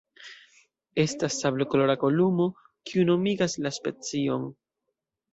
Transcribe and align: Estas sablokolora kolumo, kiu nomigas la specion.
Estas 1.01 1.35
sablokolora 1.43 1.95
kolumo, 2.03 2.47
kiu 2.91 3.05
nomigas 3.09 3.57
la 3.67 3.73
specion. 3.79 4.49